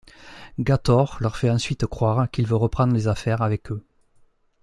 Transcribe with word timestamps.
Gator 0.59 1.17
leur 1.19 1.37
fait 1.37 1.51
ensuite 1.51 1.85
croire 1.85 2.31
qu’il 2.31 2.47
veut 2.47 2.55
reprendre 2.55 2.91
les 2.95 3.07
affaires 3.07 3.43
avec 3.43 3.69
eux. 3.69 3.85